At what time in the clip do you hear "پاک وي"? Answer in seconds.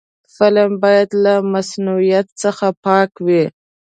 2.85-3.43